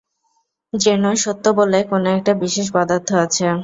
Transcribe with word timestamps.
যেন 0.73 1.03
সত্য 1.23 1.45
বলে 1.59 1.79
কোনো-একটা 1.89 2.31
বিশেষ 2.43 2.67
পদার্থ 2.75 3.09
আছে। 3.23 3.45